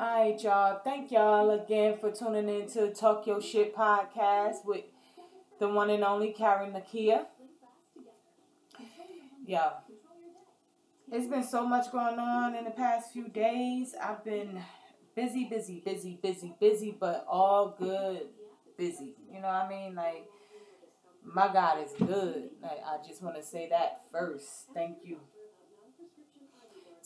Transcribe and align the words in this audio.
Alright, 0.00 0.42
y'all. 0.42 0.80
Thank 0.82 1.12
y'all 1.12 1.50
again 1.50 1.98
for 1.98 2.10
tuning 2.10 2.48
in 2.48 2.66
to 2.70 2.90
Talk 2.90 3.26
Your 3.26 3.42
Shit 3.42 3.76
podcast 3.76 4.64
with 4.64 4.84
the 5.58 5.68
one 5.68 5.90
and 5.90 6.02
only 6.02 6.32
Karen 6.32 6.72
Nakia. 6.72 7.26
Yo, 9.44 9.60
it's 11.12 11.26
been 11.26 11.44
so 11.44 11.68
much 11.68 11.92
going 11.92 12.18
on 12.18 12.54
in 12.54 12.64
the 12.64 12.70
past 12.70 13.12
few 13.12 13.28
days. 13.28 13.94
I've 14.02 14.24
been 14.24 14.62
busy, 15.14 15.44
busy, 15.44 15.82
busy, 15.84 16.18
busy, 16.22 16.54
busy, 16.58 16.96
but 16.98 17.26
all 17.28 17.76
good 17.78 18.22
busy. 18.78 19.16
You 19.30 19.42
know 19.42 19.48
what 19.48 19.66
I 19.66 19.68
mean? 19.68 19.94
Like, 19.94 20.24
my 21.22 21.52
God 21.52 21.84
is 21.84 21.92
good. 21.98 22.48
Like, 22.62 22.80
I 22.86 23.06
just 23.06 23.22
want 23.22 23.36
to 23.36 23.42
say 23.42 23.68
that 23.68 24.00
first. 24.10 24.64
Thank 24.72 25.00
you 25.04 25.18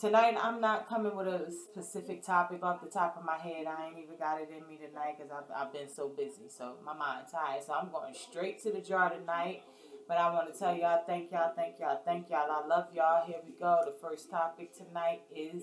tonight 0.05 0.36
I'm 0.39 0.61
not 0.61 0.86
coming 0.86 1.16
with 1.16 1.27
a 1.27 1.50
specific 1.50 2.23
topic 2.23 2.62
off 2.62 2.82
the 2.82 2.91
top 2.91 3.16
of 3.16 3.24
my 3.24 3.38
head. 3.38 3.66
I 3.66 3.87
ain't 3.87 3.98
even 3.98 4.19
got 4.19 4.38
it 4.38 4.51
in 4.55 4.69
me 4.69 4.77
tonight 4.77 5.16
because 5.16 5.33
I've, 5.33 5.51
I've 5.56 5.73
been 5.73 5.88
so 5.88 6.10
busy. 6.10 6.51
So 6.51 6.74
my 6.84 6.92
mind's 6.92 7.33
tired. 7.33 7.65
So 7.65 7.73
I'm 7.73 7.91
going 7.91 8.12
straight 8.12 8.62
to 8.65 8.70
the 8.70 8.82
jar 8.82 9.09
tonight. 9.09 9.62
But 10.06 10.19
I 10.19 10.30
want 10.34 10.52
to 10.52 10.59
tell 10.59 10.77
y'all, 10.77 11.02
thank 11.06 11.32
y'all, 11.32 11.55
thank 11.56 11.80
y'all, 11.80 12.02
thank 12.05 12.29
y'all. 12.29 12.51
I 12.51 12.66
love 12.66 12.88
y'all. 12.95 13.27
Here 13.27 13.38
we 13.46 13.52
go. 13.59 13.80
The 13.87 13.96
first 13.98 14.30
topic 14.30 14.77
tonight 14.77 15.23
is, 15.34 15.62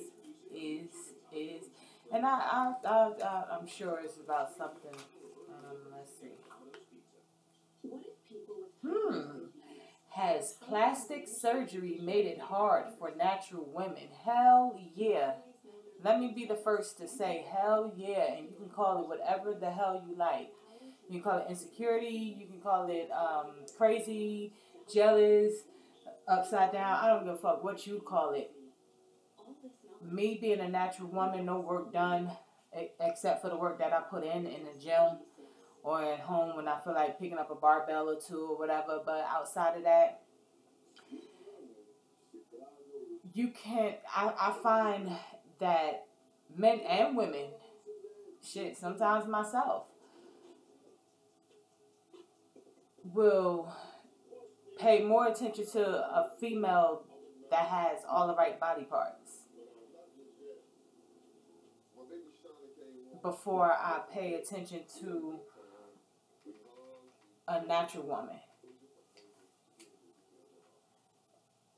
is, 0.51 0.89
is, 1.31 1.65
and 2.11 2.25
I, 2.25 2.39
I, 2.39 2.73
I, 2.83 3.11
I 3.23 3.43
I'm 3.59 3.67
sure 3.67 3.99
it's 4.03 4.17
about 4.17 4.57
something. 4.57 4.99
Um, 5.49 5.77
let's 5.91 6.09
see. 6.19 6.31
Hmm. 8.83 9.60
Has 10.11 10.57
plastic 10.67 11.25
surgery 11.25 11.97
made 12.03 12.25
it 12.25 12.39
hard 12.39 12.87
for 12.99 13.13
natural 13.15 13.65
women? 13.73 14.09
Hell 14.25 14.77
yeah. 14.93 15.33
Let 16.03 16.19
me 16.19 16.33
be 16.35 16.45
the 16.45 16.55
first 16.55 16.97
to 16.97 17.07
say 17.07 17.45
hell 17.49 17.93
yeah, 17.95 18.33
and 18.33 18.49
you 18.49 18.55
can 18.57 18.69
call 18.69 19.01
it 19.01 19.07
whatever 19.07 19.53
the 19.53 19.71
hell 19.71 20.03
you 20.05 20.17
like. 20.17 20.51
You 21.07 21.21
can 21.21 21.31
call 21.31 21.39
it 21.39 21.45
insecurity, 21.49 22.35
you 22.37 22.47
can 22.47 22.59
call 22.59 22.89
it 22.89 23.09
um, 23.11 23.51
crazy, 23.77 24.53
jealous, 24.93 25.53
upside 26.27 26.73
down. 26.73 27.03
I 27.03 27.07
don't 27.07 27.23
give 27.23 27.35
a 27.35 27.37
fuck 27.37 27.63
what 27.63 27.87
you 27.87 28.01
call 28.05 28.31
it. 28.33 28.51
Me 30.03 30.39
being 30.41 30.59
a 30.59 30.67
natural 30.67 31.07
woman, 31.07 31.45
no 31.45 31.61
work 31.61 31.93
done 31.93 32.31
except 32.99 33.41
for 33.41 33.49
the 33.49 33.57
work 33.57 33.77
that 33.79 33.93
I 33.93 34.01
put 34.01 34.23
in 34.23 34.45
in 34.45 34.63
the 34.63 34.79
gym 34.79 35.19
or 35.83 36.03
at 36.03 36.19
home 36.19 36.55
when 36.55 36.67
I 36.67 36.79
feel 36.79 36.93
like 36.93 37.19
picking 37.19 37.37
up 37.37 37.51
a 37.51 37.55
barbell 37.55 38.09
or 38.09 38.19
two 38.19 38.47
or 38.51 38.57
whatever. 38.57 39.01
But 39.05 39.25
outside 39.29 39.77
of 39.77 39.83
that, 39.83 40.21
you 43.33 43.49
can't. 43.49 43.95
I, 44.15 44.33
I 44.39 44.55
find 44.61 45.11
that 45.59 46.05
men 46.55 46.79
and 46.81 47.15
women, 47.15 47.47
shit, 48.43 48.77
sometimes 48.77 49.27
myself, 49.27 49.85
will 53.03 53.73
pay 54.79 55.03
more 55.03 55.27
attention 55.27 55.65
to 55.71 55.81
a 55.81 56.31
female 56.39 57.03
that 57.49 57.67
has 57.67 57.99
all 58.09 58.27
the 58.27 58.35
right 58.35 58.59
body 58.59 58.83
parts 58.83 59.41
before 63.21 63.71
I 63.71 64.01
pay 64.11 64.35
attention 64.35 64.81
to 64.99 65.39
a 67.51 67.65
natural 67.67 68.03
woman. 68.03 68.39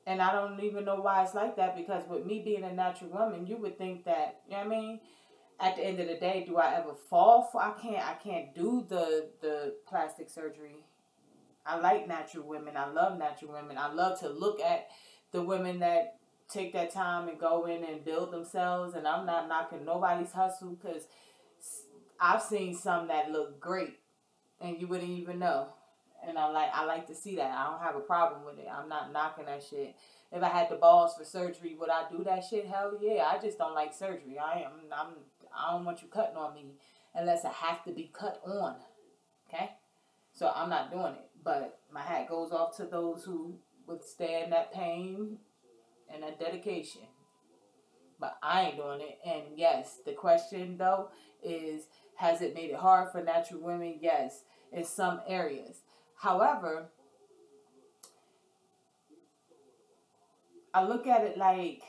And 0.06 0.22
I 0.22 0.34
don't 0.34 0.60
even 0.62 0.86
know 0.86 0.96
why 0.96 1.24
it's 1.24 1.34
like 1.34 1.56
that 1.56 1.78
because 1.78 2.04
with 2.10 2.26
me 2.26 2.42
being 2.44 2.64
a 2.64 2.74
natural 2.74 3.10
woman, 3.10 3.48
you 3.48 3.58
would 3.58 3.78
think 3.78 4.04
that, 4.06 4.42
you 4.46 4.52
know 4.52 4.58
what 4.60 4.68
I 4.68 4.70
mean? 4.70 5.00
At 5.60 5.78
the 5.78 5.86
end 5.86 6.00
of 6.00 6.08
the 6.08 6.16
day, 6.16 6.44
do 6.46 6.58
I 6.58 6.76
ever 6.76 6.94
fall 7.10 7.48
for 7.52 7.62
I 7.62 7.72
can't 7.82 8.06
I 8.06 8.16
can't 8.16 8.54
do 8.54 8.86
the 8.90 9.30
the 9.40 9.76
plastic 9.88 10.30
surgery. 10.30 10.84
I 11.66 11.80
like 11.80 12.08
natural 12.08 12.46
women. 12.46 12.76
I 12.76 12.90
love 12.90 13.18
natural 13.18 13.54
women. 13.54 13.78
I 13.78 13.94
love 13.94 14.20
to 14.20 14.30
look 14.30 14.60
at 14.60 14.88
the 15.32 15.42
women 15.42 15.80
that 15.80 16.18
take 16.50 16.74
that 16.74 16.92
time 16.92 17.30
and 17.30 17.40
go 17.40 17.66
in 17.66 17.84
and 17.86 18.04
build 18.04 18.32
themselves 18.32 18.94
and 18.96 19.08
I'm 19.08 19.26
not 19.26 19.48
knocking 19.48 19.86
nobody's 19.86 20.34
hustle 20.34 20.76
cuz 20.82 21.08
I've 22.20 22.42
seen 22.42 22.76
some 22.76 23.08
that 23.08 23.32
look 23.32 23.60
great 23.60 24.00
and 24.64 24.80
you 24.80 24.88
wouldn't 24.88 25.12
even 25.12 25.40
know. 25.40 25.68
And 26.26 26.40
I 26.40 26.48
like 26.48 26.70
I 26.74 26.86
like 26.86 27.06
to 27.08 27.16
see 27.16 27.36
that. 27.36 27.52
I 27.52 27.70
don't 27.70 27.82
have 27.82 27.96
a 27.96 28.00
problem 28.00 28.46
with 28.46 28.58
it. 28.58 28.68
I'm 28.74 28.88
not 28.88 29.12
knocking 29.12 29.46
that 29.46 29.62
shit. 29.62 29.96
If 30.32 30.42
I 30.42 30.48
had 30.48 30.70
the 30.70 30.78
balls 30.78 31.16
for 31.16 31.26
surgery, 31.26 31.76
would 31.78 31.90
I 31.90 32.06
do 32.10 32.24
that 32.24 32.46
shit? 32.50 32.66
Hell 32.66 32.98
yeah. 33.02 33.30
I 33.32 33.40
just 33.40 33.58
don't 33.58 33.76
like 33.76 33.94
surgery. 33.94 34.38
I 34.40 34.62
am 34.62 34.72
I'm 34.96 35.08
I 35.56 35.72
don't 35.72 35.86
want 35.86 36.02
you 36.02 36.08
cutting 36.08 36.38
on 36.38 36.56
me 36.56 36.78
unless 37.14 37.46
I 37.46 37.52
have 37.52 37.84
to 37.84 37.92
be 37.92 38.10
cut 38.14 38.42
on. 38.46 38.76
Okay? 39.48 39.72
So 40.32 40.52
I'm 40.56 40.70
not 40.70 40.92
doing 40.92 41.14
it. 41.14 41.30
But 41.44 41.80
my 41.92 42.02
hat 42.02 42.30
goes 42.30 42.52
off 42.52 42.76
to 42.78 42.86
those 42.86 43.26
who 43.26 43.56
withstand 43.86 44.54
that 44.54 44.74
pain 44.74 45.38
and 46.12 46.24
that 46.24 46.40
dedication. 46.40 47.02
But 48.18 48.38
I 48.42 48.62
ain't 48.62 48.78
doing 48.78 49.02
it. 49.02 49.20
And 49.26 49.44
yes, 49.58 50.00
the 50.06 50.14
question 50.14 50.78
though 50.78 51.10
is 51.44 51.88
has 52.16 52.42
it 52.42 52.54
made 52.54 52.70
it 52.70 52.76
hard 52.76 53.12
for 53.12 53.24
natural 53.24 53.62
women? 53.62 54.00
Yes 54.02 54.44
in 54.74 54.84
some 54.84 55.22
areas. 55.28 55.78
However, 56.16 56.88
I 60.74 60.84
look 60.84 61.06
at 61.06 61.22
it 61.24 61.38
like 61.38 61.82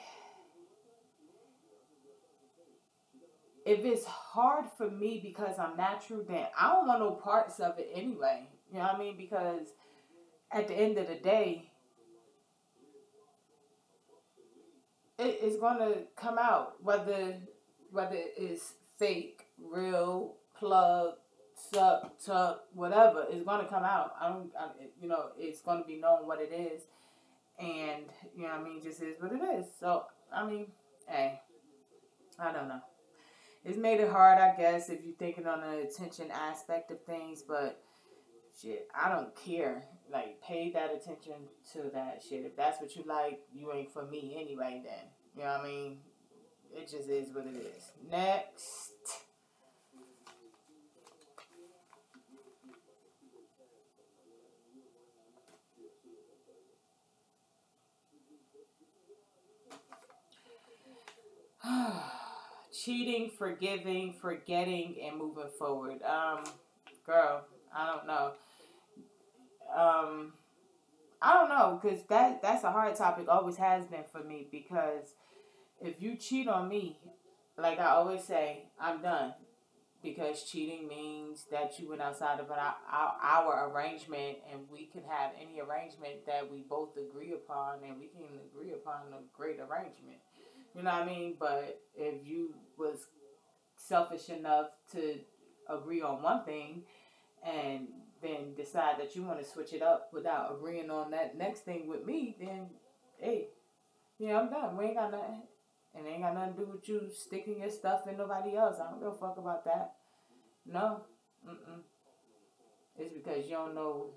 if 3.64 3.80
it's 3.84 4.04
hard 4.04 4.66
for 4.76 4.90
me 4.90 5.20
because 5.22 5.58
I'm 5.58 5.76
natural, 5.76 6.22
then 6.28 6.46
I 6.58 6.72
don't 6.72 6.86
want 6.86 7.00
no 7.00 7.12
parts 7.12 7.58
of 7.60 7.78
it 7.78 7.91
anyway. 7.94 8.46
You 8.70 8.78
know 8.78 8.84
what 8.84 8.96
I 8.96 8.98
mean? 8.98 9.16
Because 9.16 9.68
at 10.52 10.68
the 10.68 10.74
end 10.74 10.98
of 10.98 11.08
the 11.08 11.14
day, 11.14 11.70
it 15.18 15.41
is 15.42 15.56
going 15.56 15.78
to 15.78 16.02
come 16.16 16.36
out 16.38 16.74
whether 16.82 17.38
whether 17.91 18.16
it's 18.36 18.74
fake, 18.99 19.47
real, 19.59 20.37
plug, 20.59 21.15
suck, 21.72 22.19
tuck, 22.25 22.65
whatever 22.75 23.27
is 23.32 23.43
going 23.43 23.65
to 23.65 23.71
come 23.71 23.84
out. 23.84 24.15
I 24.21 24.28
don't, 24.28 24.50
I, 24.59 24.69
you 25.00 25.09
know, 25.09 25.31
it's 25.38 25.60
going 25.60 25.81
to 25.81 25.87
be 25.87 25.97
known 25.97 26.27
what 26.27 26.41
it 26.41 26.53
is, 26.53 26.82
and 27.59 28.04
you 28.37 28.43
know, 28.43 28.50
I 28.50 28.62
mean, 28.62 28.83
just 28.83 29.03
is 29.03 29.21
what 29.21 29.33
it 29.33 29.43
is. 29.59 29.66
So, 29.78 30.04
I 30.33 30.47
mean, 30.47 30.66
hey, 31.09 31.41
I 32.38 32.53
don't 32.53 32.69
know. 32.69 32.81
It's 33.65 33.78
made 33.78 34.00
it 34.00 34.10
hard, 34.10 34.38
I 34.38 34.54
guess, 34.56 34.91
if 34.91 35.03
you're 35.04 35.15
thinking 35.15 35.47
on 35.47 35.62
the 35.62 35.88
attention 35.88 36.31
aspect 36.31 36.91
of 36.91 37.03
things, 37.04 37.43
but 37.43 37.83
shit, 38.60 38.88
I 38.94 39.09
don't 39.09 39.34
care. 39.34 39.84
Like, 40.12 40.43
pay 40.43 40.71
that 40.72 40.94
attention 40.94 41.33
to 41.72 41.91
that 41.94 42.22
shit. 42.28 42.44
If 42.44 42.56
that's 42.56 42.81
what 42.81 42.94
you 42.94 43.04
like, 43.06 43.41
you 43.54 43.72
ain't 43.72 43.91
for 43.91 44.04
me 44.04 44.37
anyway. 44.38 44.83
Then, 44.84 45.09
you 45.34 45.43
know 45.43 45.53
what 45.53 45.60
I 45.62 45.65
mean? 45.65 45.99
It 46.76 46.90
just 46.90 47.08
is 47.08 47.32
what 47.34 47.46
it 47.46 47.56
is. 47.56 47.92
Next. 48.10 48.90
cheating, 62.84 63.30
forgiving, 63.38 64.14
forgetting, 64.20 64.96
and 65.06 65.16
moving 65.18 65.48
forward. 65.58 66.02
Um, 66.02 66.44
girl, 67.06 67.44
I 67.74 67.86
don't 67.86 68.06
know. 68.06 68.32
Um, 69.74 70.32
I 71.22 71.32
don't 71.34 71.48
know 71.48 71.80
because 71.82 72.04
that 72.08 72.42
that's 72.42 72.64
a 72.64 72.70
hard 72.70 72.94
topic. 72.96 73.26
Always 73.28 73.56
has 73.56 73.86
been 73.86 74.04
for 74.12 74.22
me 74.22 74.46
because 74.50 75.14
if 75.80 76.00
you 76.00 76.16
cheat 76.16 76.48
on 76.48 76.68
me, 76.68 76.98
like 77.56 77.78
I 77.78 77.91
always 77.91 78.24
say, 78.24 78.65
I'm 78.80 79.03
done. 79.03 79.34
Because 80.03 80.42
cheating 80.42 80.86
means 80.86 81.47
that 81.50 81.78
you 81.78 81.88
went 81.88 82.03
outside 82.03 82.38
of 82.38 82.50
our, 82.50 82.74
our, 82.92 83.15
our 83.22 83.71
arrangement, 83.71 84.36
and 84.53 84.60
we 84.71 84.84
can 84.84 85.03
have 85.09 85.30
any 85.41 85.60
arrangement 85.60 86.26
that 86.26 86.50
we 86.50 86.62
both 86.68 86.91
agree 86.98 87.32
upon, 87.32 87.78
and 87.82 87.98
we 87.98 88.09
can 88.09 88.26
agree 88.53 88.72
upon 88.74 89.15
a 89.15 89.22
great 89.34 89.59
arrangement. 89.60 90.18
You 90.74 90.82
know 90.82 90.91
what 90.91 91.03
I 91.03 91.06
mean? 91.06 91.36
But 91.38 91.80
if 91.97 92.27
you 92.27 92.54
was 92.77 93.06
selfish 93.77 94.28
enough 94.28 94.66
to 94.92 95.20
agree 95.68 96.03
on 96.03 96.22
one 96.22 96.44
thing 96.44 96.82
and 97.42 97.88
then 98.22 98.54
decide 98.56 98.98
that 98.98 99.15
you 99.15 99.22
want 99.22 99.38
to 99.38 99.44
switch 99.44 99.72
it 99.72 99.82
up 99.82 100.10
without 100.12 100.54
agreeing 100.54 100.91
on 100.91 101.10
that 101.12 101.36
next 101.36 101.60
thing 101.60 101.86
with 101.86 102.04
me, 102.04 102.36
then 102.38 102.66
hey, 103.18 103.48
yeah, 104.18 104.41
I'm 104.41 104.50
done. 104.50 104.77
We 104.77 104.86
ain't 104.86 104.97
got 104.97 105.12
nothing. 105.12 105.42
And 105.96 106.06
ain't 106.06 106.22
got 106.22 106.34
nothing 106.34 106.54
to 106.54 106.60
do 106.60 106.70
with 106.72 106.88
you 106.88 107.08
sticking 107.14 107.60
your 107.60 107.70
stuff 107.70 108.06
in 108.08 108.16
nobody 108.16 108.56
else. 108.56 108.78
I 108.80 108.91
don't 108.91 109.00
give 109.00 109.08
a 109.08 109.14
fuck 109.14 109.38
about 109.38 109.64
that. 109.64 109.92
No. 110.66 111.02
Mm-mm. 111.48 111.80
It's 112.98 113.14
because 113.14 113.44
you 113.44 113.52
don't 113.52 113.74
know 113.74 114.10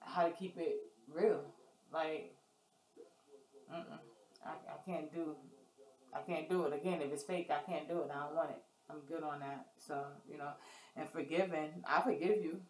how 0.00 0.24
to 0.24 0.30
keep 0.30 0.56
it 0.56 0.76
real. 1.12 1.42
Like, 1.92 2.34
mm-mm. 3.72 3.98
I, 4.46 4.50
I 4.50 4.90
can't 4.90 5.12
do 5.12 5.36
I 6.12 6.20
can't 6.20 6.48
do 6.48 6.64
it. 6.64 6.72
Again, 6.72 7.00
if 7.02 7.12
it's 7.12 7.22
fake, 7.22 7.50
I 7.50 7.60
can't 7.70 7.88
do 7.88 7.98
it. 8.00 8.10
I 8.12 8.24
don't 8.24 8.34
want 8.34 8.50
it. 8.50 8.62
I'm 8.90 9.00
good 9.08 9.22
on 9.22 9.40
that. 9.40 9.66
So, 9.78 10.02
you 10.28 10.38
know, 10.38 10.50
and 10.96 11.08
forgiving, 11.08 11.70
I 11.86 12.00
forgive 12.02 12.42
you. 12.42 12.60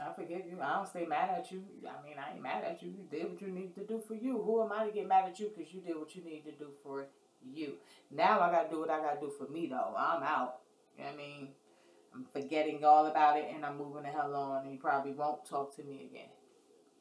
I 0.00 0.12
forgive 0.14 0.46
you. 0.46 0.58
I 0.60 0.76
don't 0.76 0.88
stay 0.88 1.04
mad 1.04 1.30
at 1.36 1.52
you. 1.52 1.62
I 1.82 2.02
mean, 2.02 2.16
I 2.18 2.34
ain't 2.34 2.42
mad 2.42 2.64
at 2.64 2.82
you. 2.82 2.88
You 2.88 3.04
did 3.10 3.30
what 3.30 3.40
you 3.42 3.48
needed 3.48 3.74
to 3.74 3.86
do 3.86 4.02
for 4.06 4.14
you. 4.14 4.40
Who 4.40 4.62
am 4.62 4.72
I 4.72 4.86
to 4.86 4.92
get 4.92 5.06
mad 5.06 5.26
at 5.28 5.38
you 5.38 5.50
because 5.54 5.72
you 5.72 5.80
did 5.80 5.96
what 5.96 6.14
you 6.16 6.24
needed 6.24 6.58
to 6.58 6.64
do 6.64 6.70
for 6.82 7.08
you? 7.44 7.74
Now 8.10 8.40
I 8.40 8.50
got 8.50 8.64
to 8.64 8.70
do 8.70 8.80
what 8.80 8.90
I 8.90 9.00
got 9.00 9.20
to 9.20 9.26
do 9.26 9.32
for 9.36 9.48
me, 9.52 9.66
though. 9.66 9.94
I'm 9.96 10.22
out. 10.22 10.60
I 10.98 11.14
mean? 11.16 11.48
I'm 12.14 12.26
forgetting 12.32 12.84
all 12.84 13.06
about 13.06 13.38
it 13.38 13.50
and 13.54 13.64
I'm 13.64 13.78
moving 13.78 14.02
the 14.02 14.08
hell 14.08 14.34
on. 14.34 14.64
And 14.64 14.72
you 14.72 14.78
probably 14.78 15.12
won't 15.12 15.44
talk 15.46 15.74
to 15.76 15.82
me 15.82 16.10
again. 16.10 16.28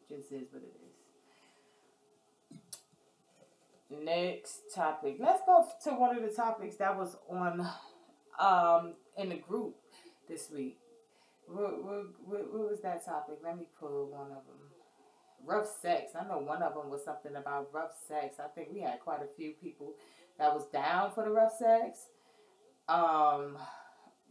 Just 0.10 0.32
is 0.32 0.48
what 0.52 0.64
it 0.64 0.76
is. 3.92 4.04
Next 4.04 4.74
topic. 4.74 5.18
Let's 5.20 5.42
go 5.46 5.66
to 5.84 5.92
one 5.92 6.16
of 6.16 6.24
the 6.24 6.30
topics 6.30 6.78
that 6.78 6.98
was 6.98 7.18
on 7.30 7.68
um 8.40 8.94
in 9.18 9.30
the 9.30 9.36
group 9.36 9.76
this 10.30 10.50
week. 10.50 10.81
What, 11.48 11.84
what, 11.84 12.06
what, 12.26 12.70
was 12.72 12.82
that 12.82 13.06
topic? 13.06 13.40
Let 13.44 13.58
me 13.58 13.66
pull 13.80 14.10
one 14.10 14.32
of 14.32 14.46
them. 14.46 14.70
Rough 15.46 15.68
sex. 15.82 16.12
I 16.20 16.28
know 16.28 16.40
one 16.40 16.62
of 16.62 16.76
them 16.76 16.90
was 16.90 17.04
something 17.04 17.36
about 17.36 17.70
rough 17.74 17.94
sex. 18.08 18.36
I 18.40 18.48
think 18.48 18.70
we 18.74 18.82
had 18.82 19.00
quite 19.00 19.22
a 19.22 19.36
few 19.36 19.54
people 19.62 19.94
that 20.38 20.54
was 20.54 20.68
down 20.68 21.12
for 21.12 21.24
the 21.24 21.32
rough 21.32 21.54
sex. 21.58 22.08
Um, 22.88 23.58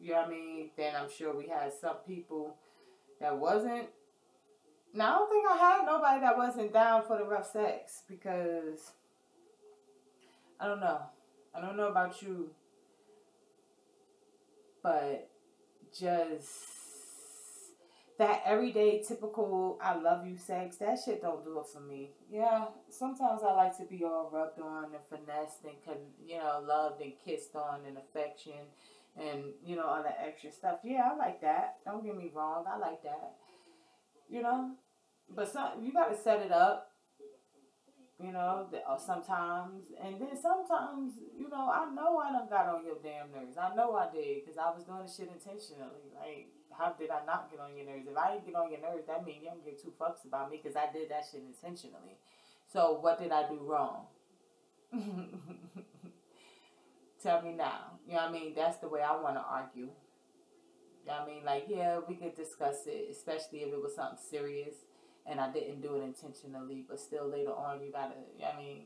you 0.01 0.13
know 0.13 0.21
what 0.21 0.29
I 0.29 0.31
mean? 0.31 0.71
Then 0.77 0.95
I'm 0.97 1.11
sure 1.11 1.37
we 1.37 1.49
had 1.49 1.73
some 1.73 1.97
people 2.07 2.57
that 3.21 3.37
wasn't. 3.37 3.89
Now 4.95 5.15
I 5.15 5.19
don't 5.19 5.31
think 5.31 5.47
I 5.49 5.57
had 5.57 5.87
nobody 5.87 6.21
that 6.21 6.37
wasn't 6.37 6.73
down 6.73 7.03
for 7.07 7.19
the 7.19 7.25
rough 7.25 7.51
sex 7.51 8.03
because 8.09 8.93
I 10.59 10.67
don't 10.67 10.81
know. 10.81 11.01
I 11.55 11.61
don't 11.61 11.77
know 11.77 11.89
about 11.89 12.23
you, 12.23 12.51
but 14.83 15.29
just 15.97 16.80
that 18.21 18.43
everyday 18.45 19.03
typical 19.03 19.79
I 19.83 19.97
love 19.97 20.27
you 20.27 20.37
sex, 20.37 20.77
that 20.77 20.99
shit 21.03 21.23
don't 21.23 21.43
do 21.43 21.59
it 21.59 21.67
for 21.73 21.81
me. 21.81 22.11
Yeah, 22.31 22.67
sometimes 22.91 23.41
I 23.43 23.55
like 23.55 23.79
to 23.79 23.85
be 23.85 24.05
all 24.05 24.29
rubbed 24.31 24.61
on 24.61 24.89
and 24.93 25.03
finessed 25.09 25.65
and 25.65 25.83
con- 25.83 26.13
you 26.23 26.37
know 26.37 26.63
loved 26.63 27.01
and 27.01 27.15
kissed 27.25 27.57
on 27.57 27.81
and 27.89 27.97
affection 27.97 28.61
and 29.19 29.45
you 29.65 29.75
know 29.75 29.87
all 29.87 30.03
that 30.03 30.19
extra 30.23 30.53
stuff. 30.53 30.81
Yeah, 30.85 31.09
I 31.11 31.17
like 31.17 31.41
that. 31.41 31.77
Don't 31.87 32.05
get 32.05 32.15
me 32.15 32.31
wrong, 32.35 32.67
I 32.69 32.77
like 32.77 33.03
that. 33.05 33.37
You 34.29 34.43
know, 34.43 34.73
but 35.35 35.51
some 35.51 35.83
you 35.83 35.91
got 35.91 36.15
to 36.15 36.23
set 36.23 36.43
it 36.43 36.53
up. 36.53 36.90
You 38.21 38.33
know, 38.33 38.69
uh, 38.69 38.99
sometimes, 38.99 39.89
and 39.97 40.21
then 40.21 40.37
sometimes, 40.37 41.15
you 41.39 41.49
know, 41.49 41.73
I 41.73 41.89
know 41.95 42.19
I 42.19 42.31
done 42.33 42.49
got 42.51 42.69
on 42.69 42.85
your 42.85 42.97
damn 43.03 43.33
nerves. 43.33 43.57
I 43.57 43.75
know 43.75 43.97
I 43.97 44.13
did 44.13 44.45
because 44.45 44.59
I 44.59 44.69
was 44.69 44.85
doing 44.85 45.01
the 45.07 45.11
shit 45.11 45.33
intentionally. 45.33 46.13
Like, 46.13 46.49
how 46.77 46.93
did 46.93 47.09
I 47.09 47.25
not 47.25 47.51
get 47.51 47.61
on 47.61 47.75
your 47.75 47.87
nerves? 47.87 48.07
If 48.11 48.17
I 48.17 48.33
didn't 48.33 48.45
get 48.47 48.57
on 48.57 48.71
your 48.71 48.81
nerves, 48.81 49.07
that 49.07 49.25
means 49.25 49.43
you 49.43 49.49
don't 49.49 49.65
give 49.65 49.81
two 49.81 49.95
fucks 49.99 50.27
about 50.27 50.51
me 50.51 50.61
because 50.63 50.77
I 50.77 50.93
did 50.93 51.09
that 51.11 51.25
shit 51.33 51.41
intentionally. 51.49 52.21
So 52.71 52.99
what 53.01 53.19
did 53.19 53.33
I 53.33 53.49
do 53.49 53.59
wrong? 53.63 54.05
Tell 57.23 57.41
me 57.41 57.55
now. 57.55 57.97
You 58.07 58.15
know 58.15 58.29
what 58.29 58.29
I 58.29 58.33
mean? 58.33 58.53
That's 58.55 58.79
the 58.79 58.89
way 58.89 59.01
I 59.01 59.17
want 59.17 59.37
to 59.37 59.45
argue. 59.49 59.89
You 59.89 61.07
know 61.07 61.13
what 61.13 61.23
I 61.23 61.27
mean? 61.27 61.45
Like, 61.45 61.65
yeah, 61.69 62.01
we 62.07 62.17
could 62.17 62.35
discuss 62.35 62.85
it, 62.87 63.09
especially 63.11 63.61
if 63.61 63.73
it 63.73 63.81
was 63.81 63.95
something 63.95 64.19
serious 64.31 64.75
and 65.31 65.41
I 65.41 65.51
didn't 65.53 65.81
do 65.81 65.97
it 65.97 66.03
intentionally, 66.03 66.85
but 66.89 67.01
still 67.01 67.29
later 67.29 67.53
on, 67.53 67.83
you 67.83 67.93
gotta, 67.93 68.15
I 68.43 68.59
mean, 68.59 68.83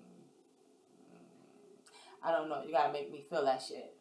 I 2.23 2.31
don't 2.31 2.49
know, 2.49 2.63
you 2.65 2.73
gotta 2.73 2.93
make 2.93 3.11
me 3.11 3.25
feel 3.29 3.45
that 3.45 3.63
shit. 3.67 3.95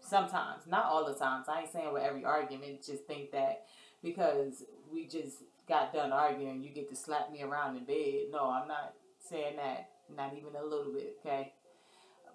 Sometimes, 0.00 0.66
not 0.66 0.86
all 0.86 1.04
the 1.04 1.14
times. 1.14 1.46
I 1.48 1.62
ain't 1.62 1.72
saying 1.72 1.92
with 1.92 2.02
every 2.02 2.24
argument, 2.24 2.84
just 2.84 3.04
think 3.06 3.32
that 3.32 3.64
because 4.02 4.64
we 4.92 5.06
just 5.06 5.42
got 5.68 5.92
done 5.92 6.12
arguing, 6.12 6.62
you 6.62 6.70
get 6.70 6.88
to 6.90 6.96
slap 6.96 7.32
me 7.32 7.42
around 7.42 7.76
in 7.76 7.84
bed. 7.84 8.30
No, 8.30 8.50
I'm 8.50 8.68
not 8.68 8.94
saying 9.18 9.56
that, 9.56 9.90
not 10.16 10.32
even 10.36 10.54
a 10.54 10.64
little 10.64 10.92
bit, 10.92 11.16
okay? 11.20 11.52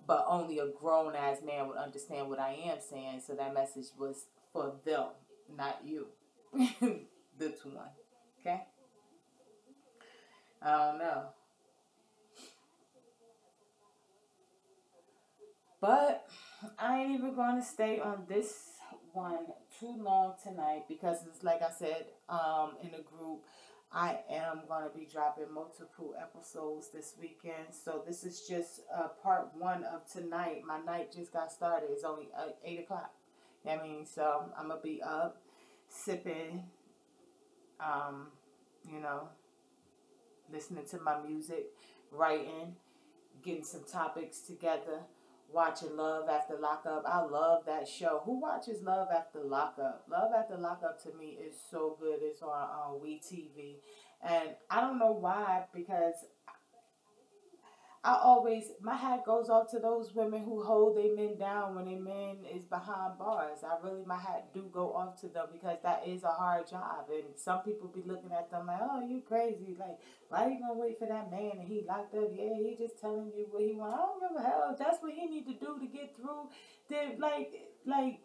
but 0.07 0.25
only 0.27 0.59
a 0.59 0.67
grown 0.67 1.15
ass 1.15 1.37
man 1.45 1.67
would 1.67 1.77
understand 1.77 2.29
what 2.29 2.39
I 2.39 2.53
am 2.65 2.77
saying. 2.79 3.21
So 3.25 3.33
that 3.35 3.53
message 3.53 3.87
was 3.97 4.25
for 4.51 4.73
them, 4.85 5.07
not 5.55 5.79
you, 5.85 6.07
the 6.53 7.49
two 7.49 7.69
one. 7.69 7.89
Okay. 8.39 8.63
I 10.61 10.77
don't 10.77 10.99
know. 10.99 11.23
But 15.79 16.27
I 16.77 17.01
ain't 17.01 17.11
even 17.11 17.33
going 17.33 17.59
to 17.59 17.65
stay 17.65 17.99
on 17.99 18.25
this 18.29 18.53
one 19.13 19.47
too 19.79 19.95
long 19.97 20.35
tonight 20.41 20.83
because 20.87 21.17
like 21.41 21.61
I 21.63 21.71
said 21.71 22.05
um, 22.29 22.73
in 22.83 22.91
the 22.91 23.03
group. 23.03 23.41
I 23.93 24.19
am 24.29 24.61
going 24.69 24.89
to 24.89 24.97
be 24.97 25.05
dropping 25.05 25.53
multiple 25.53 26.15
episodes 26.17 26.89
this 26.93 27.15
weekend. 27.19 27.73
So 27.73 28.01
this 28.07 28.23
is 28.23 28.47
just 28.47 28.81
uh, 28.95 29.09
part 29.21 29.49
one 29.57 29.83
of 29.83 30.09
tonight. 30.09 30.61
My 30.65 30.79
night 30.79 31.11
just 31.11 31.33
got 31.33 31.51
started. 31.51 31.89
It's 31.91 32.05
only 32.05 32.29
uh, 32.37 32.51
8 32.63 32.79
o'clock. 32.79 33.11
I 33.69 33.75
mean, 33.83 34.05
so 34.05 34.45
I'm 34.57 34.69
going 34.69 34.79
to 34.79 34.83
be 34.83 35.01
up, 35.03 35.41
sipping, 35.89 36.63
um, 37.81 38.27
you 38.89 39.01
know, 39.01 39.27
listening 40.51 40.85
to 40.91 40.99
my 40.99 41.21
music, 41.21 41.67
writing, 42.11 42.75
getting 43.43 43.63
some 43.63 43.83
topics 43.83 44.39
together 44.41 44.99
watching 45.53 45.95
Love 45.95 46.29
After 46.29 46.57
Lockup. 46.57 47.03
I 47.05 47.21
love 47.23 47.65
that 47.65 47.87
show. 47.87 48.21
Who 48.25 48.39
watches 48.39 48.81
Love 48.83 49.09
After 49.13 49.39
Lockup? 49.43 50.05
Love 50.09 50.31
After 50.37 50.57
Lockup 50.57 51.01
to 51.03 51.17
me 51.17 51.37
is 51.45 51.55
so 51.69 51.97
good. 51.99 52.19
It's 52.21 52.41
on 52.41 52.49
uh, 52.49 52.89
on 52.89 52.99
WeTV, 52.99 53.75
and 54.23 54.49
I 54.69 54.81
don't 54.81 54.99
know 54.99 55.11
why 55.11 55.63
because 55.73 56.15
I 58.03 58.17
always 58.23 58.71
my 58.81 58.95
hat 58.95 59.25
goes 59.25 59.47
off 59.47 59.69
to 59.71 59.79
those 59.79 60.15
women 60.15 60.43
who 60.43 60.63
hold 60.63 60.97
their 60.97 61.15
men 61.15 61.37
down 61.37 61.75
when 61.75 61.85
their 61.85 61.99
men 61.99 62.37
is 62.51 62.65
behind 62.65 63.19
bars. 63.19 63.59
I 63.63 63.77
really 63.85 64.03
my 64.05 64.17
hat 64.17 64.47
do 64.55 64.67
go 64.73 64.91
off 64.93 65.21
to 65.21 65.27
them 65.27 65.45
because 65.53 65.77
that 65.83 66.07
is 66.07 66.23
a 66.23 66.29
hard 66.29 66.67
job, 66.67 67.09
and 67.11 67.37
some 67.37 67.59
people 67.59 67.89
be 67.89 68.01
looking 68.03 68.31
at 68.31 68.49
them 68.49 68.65
like, 68.65 68.79
"Oh, 68.81 69.01
you 69.01 69.21
crazy? 69.21 69.75
Like, 69.79 69.99
why 70.29 70.47
you 70.47 70.59
gonna 70.59 70.79
wait 70.79 70.97
for 70.97 71.05
that 71.05 71.29
man 71.29 71.59
and 71.59 71.67
he 71.67 71.83
locked 71.87 72.15
up? 72.15 72.29
Yeah, 72.33 72.55
he 72.55 72.75
just 72.75 72.99
telling 72.99 73.31
you 73.35 73.45
what 73.51 73.61
he 73.61 73.75
want. 73.75 73.93
I 73.93 73.97
don't 73.97 74.19
give 74.19 74.43
a 74.43 74.47
hell. 74.49 74.75
That's 74.79 74.99
what 75.03 75.13
he 75.13 75.27
need 75.27 75.45
to 75.45 75.53
do 75.53 75.77
to 75.79 75.85
get 75.85 76.15
through. 76.15 76.49
Then 76.89 77.19
like, 77.19 77.53
like." 77.85 78.19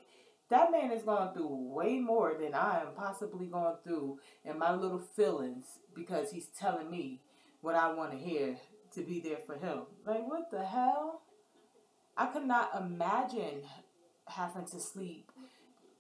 That 0.48 0.70
man 0.70 0.92
is 0.92 1.02
going 1.02 1.34
through 1.34 1.72
way 1.74 1.98
more 1.98 2.34
than 2.40 2.54
I 2.54 2.80
am 2.80 2.94
possibly 2.94 3.46
going 3.46 3.78
through 3.82 4.20
in 4.44 4.56
my 4.60 4.72
little 4.72 5.00
feelings 5.00 5.80
because 5.92 6.30
he's 6.30 6.46
telling 6.46 6.88
me 6.88 7.20
what 7.62 7.74
I 7.74 7.92
want 7.92 8.12
to 8.12 8.16
hear 8.16 8.56
to 8.96 9.02
be 9.02 9.20
there 9.20 9.38
for 9.46 9.54
him. 9.54 9.82
Like, 10.06 10.26
what 10.26 10.50
the 10.50 10.64
hell? 10.64 11.22
I 12.16 12.26
could 12.26 12.46
not 12.46 12.70
imagine 12.76 13.62
having 14.26 14.64
to 14.66 14.80
sleep 14.80 15.30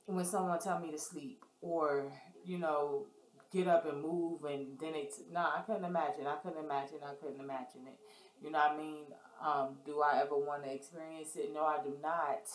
when 0.06 0.24
someone 0.24 0.58
tell 0.58 0.80
me 0.80 0.90
to 0.90 0.98
sleep 0.98 1.44
or, 1.60 2.10
you 2.44 2.58
know, 2.58 3.04
get 3.52 3.68
up 3.68 3.86
and 3.86 4.02
move 4.02 4.44
and 4.44 4.78
then 4.80 4.92
it's, 4.94 5.20
nah, 5.30 5.58
I 5.58 5.60
couldn't 5.60 5.84
imagine. 5.84 6.26
I 6.26 6.36
couldn't 6.36 6.64
imagine. 6.64 6.98
I 7.04 7.14
couldn't 7.14 7.40
imagine 7.40 7.86
it. 7.86 7.98
You 8.42 8.50
know 8.50 8.58
what 8.58 8.72
I 8.72 8.76
mean? 8.76 9.04
Um, 9.44 9.76
do 9.84 10.00
I 10.00 10.20
ever 10.22 10.36
want 10.36 10.64
to 10.64 10.72
experience 10.72 11.36
it? 11.36 11.52
No, 11.52 11.64
I 11.64 11.78
do 11.84 11.96
not. 12.02 12.48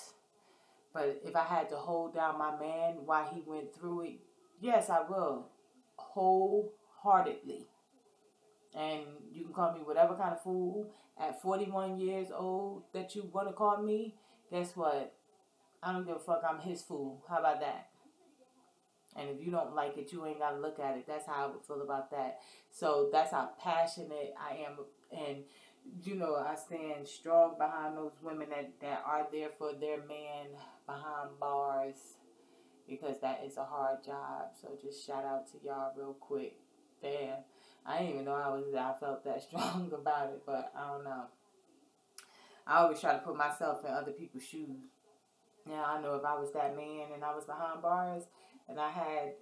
But 0.94 1.22
if 1.24 1.36
I 1.36 1.44
had 1.44 1.70
to 1.70 1.76
hold 1.76 2.16
down 2.16 2.40
my 2.40 2.58
man 2.60 3.06
while 3.06 3.30
he 3.32 3.44
went 3.46 3.76
through 3.76 4.06
it, 4.06 4.20
yes, 4.60 4.90
I 4.90 5.02
will. 5.08 5.50
Wholeheartedly 5.98 7.68
and 8.76 9.02
you 9.32 9.46
can 9.46 9.54
call 9.54 9.74
me 9.74 9.80
whatever 9.84 10.16
kind 10.16 10.34
of 10.34 10.42
fool 10.42 10.92
at 11.20 11.42
41 11.42 12.00
years 12.00 12.28
old 12.34 12.84
that 12.94 13.16
you 13.16 13.30
want 13.32 13.48
to 13.48 13.54
call 13.54 13.82
me. 13.82 14.16
Guess 14.50 14.76
what? 14.76 15.14
I 15.84 15.94
don't 15.94 16.06
give 16.06 16.16
a 16.16 16.20
fuck. 16.20 16.44
I'm 16.48 16.60
his 16.60 16.82
fool. 16.82 17.24
How 17.30 17.40
about 17.40 17.60
that? 17.62 17.90
And 19.16 19.30
if 19.30 19.46
you 19.46 19.52
don't 19.52 19.76
like 19.76 19.98
it, 19.98 20.12
you 20.14 20.26
ain't 20.26 20.40
got 20.40 20.52
to 20.52 20.60
look 20.60 20.80
at 20.80 20.96
it. 20.96 21.06
That's 21.08 21.26
how 21.28 21.34
I 21.34 21.48
would 21.48 21.66
feel 21.66 21.82
about 21.82 22.12
that. 22.12 22.40
So 22.72 23.10
that's 23.12 23.32
how 23.32 23.50
passionate 23.62 24.34
I 24.40 24.66
am. 24.66 24.78
And, 25.12 25.44
you 26.04 26.16
know, 26.16 26.36
I 26.36 26.56
stand 26.56 27.08
strong 27.08 27.56
behind 27.58 27.98
those 27.98 28.14
women 28.22 28.48
that, 28.50 28.72
that 28.80 29.04
are 29.06 29.28
there 29.32 29.50
for 29.58 29.74
their 29.74 29.98
man 29.98 30.48
behind 30.86 31.40
bars 31.40 32.16
because 32.88 33.20
that 33.22 33.42
is 33.46 33.58
a 33.58 33.66
hard 33.66 34.04
job. 34.06 34.52
So 34.62 34.70
just 34.82 35.06
shout 35.06 35.26
out 35.26 35.52
to 35.52 35.58
y'all 35.66 35.92
real 35.98 36.16
quick. 36.20 36.56
Damn. 37.02 37.40
I 37.86 38.00
didn't 38.00 38.14
even 38.14 38.26
know 38.26 38.34
I 38.36 38.50
was 38.50 38.66
I 38.76 38.94
felt 39.00 39.24
that 39.26 39.44
strong 39.48 39.92
about 39.94 40.30
it, 40.30 40.44
but 40.46 40.72
I 40.76 40.92
don't 40.92 41.04
know. 41.04 41.24
I 42.68 42.78
always 42.80 43.00
try 43.00 43.14
to 43.14 43.20
put 43.20 43.36
myself 43.36 43.84
in 43.84 43.92
other 43.92 44.12
people's 44.12 44.44
shoes. 44.46 44.92
Now 45.68 45.86
I 45.86 46.02
know 46.02 46.16
if 46.16 46.24
I 46.24 46.40
was 46.40 46.52
that 46.54 46.76
man 46.76 47.08
and 47.14 47.24
I 47.24 47.36
was 47.36 47.46
behind 47.46 47.82
bars 47.82 48.24
and 48.70 48.80
I 48.80 48.90
had 48.90 49.34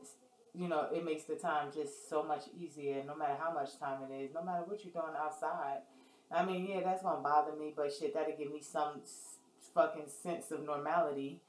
you 0.54 0.68
know, 0.68 0.88
it 0.94 1.06
makes 1.06 1.24
the 1.24 1.36
time 1.36 1.70
just 1.74 2.10
so 2.10 2.24
much 2.24 2.46
easier 2.60 3.04
no 3.06 3.16
matter 3.16 3.36
how 3.40 3.54
much 3.54 3.78
time 3.80 4.00
it 4.10 4.14
is, 4.14 4.34
no 4.34 4.44
matter 4.44 4.64
what 4.66 4.84
you're 4.84 4.94
doing 4.94 5.16
outside. 5.18 5.80
I 6.32 6.46
mean, 6.46 6.68
yeah, 6.68 6.82
that's 6.84 7.04
gonna 7.04 7.22
bother 7.22 7.56
me, 7.56 7.74
but 7.76 7.94
shit, 7.94 8.14
that'll 8.14 8.36
give 8.38 8.52
me 8.52 8.62
some 8.62 9.02
fucking 9.74 10.08
sense 10.08 10.52
of 10.52 10.64
normality. 10.64 11.42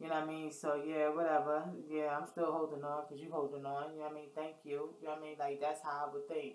You 0.00 0.08
know 0.08 0.14
what 0.14 0.24
I 0.24 0.26
mean? 0.26 0.52
So 0.52 0.80
yeah, 0.86 1.08
whatever. 1.08 1.64
Yeah, 1.90 2.16
I'm 2.16 2.26
still 2.26 2.52
holding 2.52 2.84
on 2.84 3.02
because 3.08 3.22
you 3.22 3.30
holding 3.32 3.66
on. 3.66 3.92
You 3.94 4.00
know 4.00 4.04
what 4.04 4.12
I 4.12 4.14
mean? 4.14 4.28
Thank 4.34 4.54
you. 4.64 4.94
You 5.00 5.08
know 5.08 5.14
what 5.14 5.18
I 5.18 5.22
mean? 5.22 5.36
Like 5.38 5.60
that's 5.60 5.82
how 5.82 6.06
I 6.08 6.12
would 6.12 6.28
think. 6.28 6.54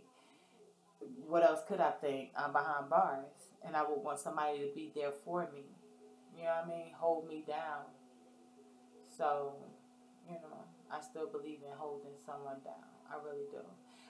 What 1.28 1.44
else 1.44 1.60
could 1.68 1.82
I 1.82 1.92
think? 1.92 2.30
I'm 2.38 2.54
behind 2.54 2.90
bars, 2.90 3.52
and 3.66 3.76
I 3.76 3.84
would 3.84 4.02
want 4.02 4.20
somebody 4.20 4.60
to 4.60 4.74
be 4.74 4.92
there 4.96 5.12
for 5.26 5.50
me. 5.54 5.66
You 6.38 6.46
know 6.46 6.50
what 6.50 6.66
I 6.66 6.68
mean? 6.70 6.94
Hold 6.98 7.28
me 7.28 7.44
down. 7.46 7.84
So, 9.18 9.54
you 10.28 10.36
know, 10.36 10.64
I 10.92 11.02
still 11.02 11.28
believe 11.28 11.60
in 11.64 11.78
holding 11.78 12.16
someone 12.26 12.58
down. 12.64 12.88
I 13.12 13.16
really 13.24 13.46
do. 13.52 13.60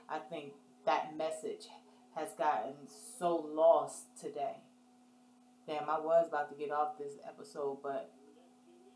I 0.08 0.20
think 0.20 0.54
that 0.86 1.18
message 1.18 1.68
has 2.16 2.30
gotten 2.38 2.74
so 3.18 3.36
lost 3.36 4.06
today. 4.20 4.58
Damn, 5.68 5.90
I 5.90 6.00
was 6.00 6.28
about 6.28 6.50
to 6.52 6.56
get 6.56 6.72
off 6.72 6.98
this 6.98 7.14
episode, 7.28 7.80
but 7.82 8.12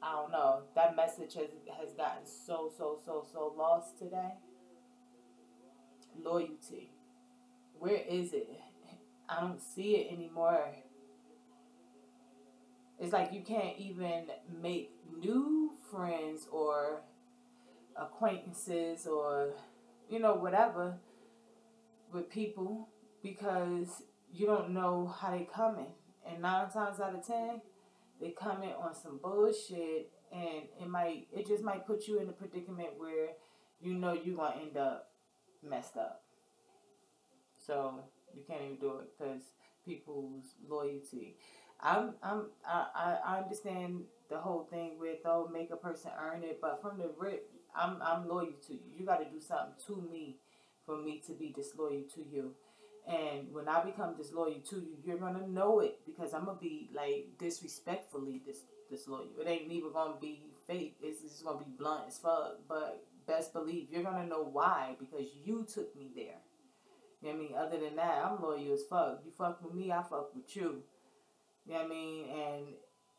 I 0.01 0.11
don't 0.13 0.31
know. 0.31 0.61
That 0.75 0.95
message 0.95 1.33
has 1.35 1.49
has 1.79 1.93
gotten 1.93 2.25
so 2.25 2.71
so 2.77 2.99
so 3.05 3.25
so 3.31 3.53
lost 3.57 3.97
today. 3.97 4.33
Loyalty. 6.19 6.91
Where 7.79 8.01
is 8.09 8.33
it? 8.33 8.49
I 9.29 9.41
don't 9.41 9.61
see 9.61 9.95
it 9.95 10.13
anymore. 10.13 10.75
It's 12.99 13.13
like 13.13 13.33
you 13.33 13.41
can't 13.41 13.77
even 13.77 14.25
make 14.61 14.91
new 15.19 15.73
friends 15.91 16.47
or 16.51 17.01
acquaintances 17.95 19.05
or 19.05 19.53
you 20.09 20.19
know 20.19 20.33
whatever 20.33 20.95
with 22.13 22.29
people 22.29 22.89
because 23.21 24.03
you 24.31 24.45
don't 24.45 24.71
know 24.71 25.13
how 25.19 25.31
they 25.31 25.47
coming. 25.53 25.93
And 26.27 26.41
nine 26.41 26.69
times 26.69 26.99
out 26.99 27.15
of 27.15 27.25
ten, 27.25 27.61
they 28.21 28.31
come 28.31 28.63
in 28.63 28.71
on 28.71 28.95
some 28.95 29.19
bullshit 29.21 30.11
and 30.31 30.63
it 30.81 30.87
might 30.87 31.27
it 31.31 31.47
just 31.47 31.63
might 31.63 31.85
put 31.85 32.07
you 32.07 32.19
in 32.19 32.29
a 32.29 32.31
predicament 32.31 32.89
where 32.97 33.29
you 33.79 33.93
know 33.93 34.13
you're 34.13 34.35
gonna 34.35 34.55
end 34.61 34.77
up 34.77 35.11
messed 35.67 35.97
up. 35.97 36.23
So 37.65 38.01
you 38.33 38.43
can't 38.47 38.61
even 38.63 38.77
do 38.77 38.99
it 38.99 39.09
because 39.17 39.41
people's 39.85 40.45
loyalty. 40.67 41.37
I'm 41.81 42.15
I'm 42.23 42.47
I, 42.65 43.17
I 43.25 43.39
understand 43.39 44.03
the 44.29 44.37
whole 44.37 44.67
thing 44.69 44.97
with 44.99 45.19
oh 45.25 45.49
make 45.51 45.71
a 45.71 45.77
person 45.77 46.11
earn 46.19 46.43
it, 46.43 46.59
but 46.61 46.81
from 46.81 46.97
the 46.97 47.11
rip, 47.17 47.49
I'm 47.75 47.97
I'm 48.01 48.27
loyal 48.27 48.53
to 48.67 48.73
you. 48.73 48.79
You 48.97 49.05
got 49.05 49.17
to 49.17 49.25
do 49.25 49.39
something 49.39 49.75
to 49.87 50.09
me 50.09 50.37
for 50.85 50.97
me 50.97 51.21
to 51.27 51.33
be 51.33 51.51
disloyal 51.51 52.03
to 52.15 52.21
you. 52.21 52.53
And 53.07 53.53
when 53.53 53.69
I 53.69 53.83
become 53.83 54.15
disloyal 54.17 54.59
to 54.69 54.75
you, 54.75 54.97
you're 55.03 55.17
gonna 55.17 55.47
know 55.47 55.79
it 55.79 55.99
because 56.05 56.33
I'm 56.33 56.45
gonna 56.45 56.59
be 56.59 56.89
like 56.93 57.29
disrespectfully 57.39 58.41
dis 58.45 58.63
disloyal. 58.89 59.29
It 59.39 59.47
ain't 59.47 59.71
even 59.71 59.93
gonna 59.93 60.15
be 60.19 60.43
fake. 60.67 60.97
It's 61.01 61.21
just 61.21 61.43
gonna 61.45 61.59
be 61.59 61.71
blunt 61.77 62.03
as 62.07 62.17
fuck. 62.17 62.59
But 62.67 63.05
best 63.25 63.53
believe 63.53 63.87
you're 63.91 64.03
gonna 64.03 64.25
know 64.27 64.43
why 64.43 64.95
because 64.99 65.27
you 65.45 65.65
took 65.73 65.95
me 65.95 66.11
there. 66.15 66.41
You 67.21 67.29
know 67.29 67.35
what 67.35 67.35
I 67.35 67.39
mean? 67.39 67.55
Other 67.57 67.79
than 67.79 67.95
that, 67.95 68.25
I'm 68.25 68.41
loyal 68.41 68.73
as 68.73 68.83
fuck. 68.89 69.21
You 69.25 69.31
fuck 69.37 69.63
with 69.63 69.73
me, 69.73 69.91
I 69.91 70.03
fuck 70.03 70.35
with 70.35 70.55
you. 70.55 70.83
You 71.65 71.73
know 71.73 71.79
what 71.79 71.85
I 71.85 71.89
mean? 71.89 72.25
And 72.29 72.65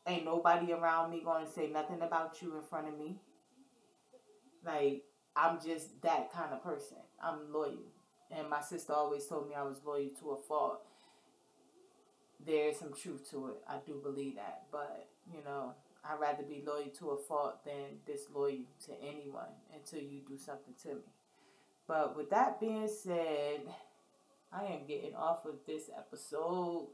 ain't 0.06 0.24
nobody 0.24 0.72
around 0.72 1.10
me 1.10 1.22
gonna 1.24 1.50
say 1.50 1.68
nothing 1.68 2.02
about 2.02 2.42
you 2.42 2.56
in 2.56 2.62
front 2.62 2.88
of 2.88 2.98
me. 2.98 3.16
Like 4.64 5.04
I'm 5.34 5.58
just 5.64 6.00
that 6.02 6.32
kind 6.32 6.52
of 6.52 6.62
person. 6.62 6.98
I'm 7.22 7.52
loyal. 7.52 7.97
And 8.30 8.48
my 8.50 8.60
sister 8.60 8.92
always 8.92 9.26
told 9.26 9.48
me 9.48 9.54
I 9.54 9.62
was 9.62 9.80
loyal 9.84 10.10
to 10.20 10.30
a 10.30 10.36
fault. 10.36 10.82
There 12.44 12.68
is 12.68 12.78
some 12.78 12.92
truth 12.92 13.30
to 13.30 13.48
it. 13.48 13.62
I 13.68 13.76
do 13.86 14.00
believe 14.02 14.36
that. 14.36 14.64
But, 14.70 15.08
you 15.32 15.42
know, 15.44 15.74
I'd 16.04 16.20
rather 16.20 16.42
be 16.42 16.62
loyal 16.66 16.90
to 16.98 17.10
a 17.10 17.16
fault 17.16 17.64
than 17.64 18.00
disloyal 18.06 18.64
to 18.86 18.92
anyone 19.02 19.52
until 19.74 20.00
you 20.00 20.20
do 20.26 20.38
something 20.38 20.74
to 20.82 20.94
me. 20.96 21.12
But 21.86 22.16
with 22.16 22.30
that 22.30 22.60
being 22.60 22.88
said, 22.88 23.62
I 24.52 24.64
am 24.64 24.86
getting 24.86 25.14
off 25.14 25.46
of 25.46 25.56
this 25.66 25.90
episode 25.96 26.88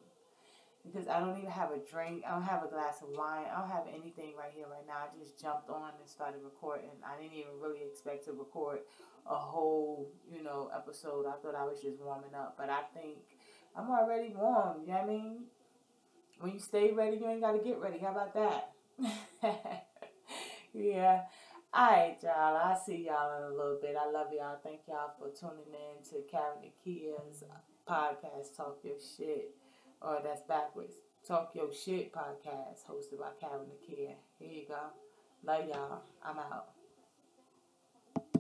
because 0.84 1.08
I 1.08 1.18
don't 1.18 1.38
even 1.38 1.50
have 1.50 1.70
a 1.72 1.78
drink. 1.78 2.22
I 2.28 2.32
don't 2.32 2.44
have 2.44 2.62
a 2.62 2.68
glass 2.68 3.00
of 3.02 3.08
wine. 3.16 3.46
I 3.50 3.60
don't 3.60 3.70
have 3.70 3.86
anything 3.88 4.34
right 4.36 4.52
here 4.54 4.66
right 4.70 4.86
now. 4.86 5.08
I 5.08 5.18
just 5.18 5.40
jumped 5.40 5.70
on 5.70 5.92
and 5.98 6.08
started 6.08 6.40
recording. 6.44 6.90
I 7.04 7.20
didn't 7.20 7.36
even 7.36 7.58
really 7.60 7.80
expect 7.90 8.26
to 8.26 8.32
record 8.32 8.80
a 9.26 9.34
whole, 9.34 10.12
you 10.30 10.42
know, 10.42 10.70
episode. 10.74 11.26
I 11.26 11.40
thought 11.42 11.54
I 11.54 11.64
was 11.64 11.80
just 11.80 11.98
warming 12.00 12.34
up, 12.36 12.56
but 12.58 12.68
I 12.68 12.82
think 12.92 13.16
I'm 13.74 13.90
already 13.90 14.34
warm. 14.36 14.82
You 14.82 14.88
know 14.88 14.94
what 14.94 15.04
I 15.04 15.06
mean? 15.06 15.44
When 16.40 16.52
you 16.52 16.58
stay 16.58 16.92
ready, 16.92 17.16
you 17.16 17.28
ain't 17.28 17.40
got 17.40 17.52
to 17.52 17.64
get 17.64 17.78
ready. 17.78 17.98
How 17.98 18.10
about 18.10 18.34
that? 18.34 18.74
yeah. 20.74 21.22
All 21.72 21.90
right, 21.90 22.16
y'all. 22.22 22.56
I'll 22.56 22.80
see 22.84 23.06
y'all 23.06 23.36
in 23.38 23.52
a 23.52 23.56
little 23.56 23.78
bit. 23.80 23.96
I 23.98 24.10
love 24.10 24.28
y'all. 24.32 24.58
Thank 24.62 24.80
y'all 24.86 25.12
for 25.18 25.30
tuning 25.30 25.72
in 25.72 26.04
to 26.10 26.22
Karen 26.30 26.70
Kia's 26.84 27.42
podcast, 27.88 28.56
Talk 28.56 28.78
Your 28.84 28.96
Shit. 28.98 29.54
Or 30.04 30.20
that's 30.22 30.42
backwards. 30.42 30.96
Talk 31.26 31.52
Your 31.54 31.72
Shit 31.72 32.12
podcast, 32.12 32.84
hosted 32.86 33.18
by 33.18 33.30
Karen 33.40 33.64
Nakia. 33.64 34.16
Here 34.38 34.52
you 34.52 34.66
go. 34.68 34.76
Love 35.42 35.66
y'all. 35.66 36.02
I'm 36.22 36.38
out. 36.38 36.73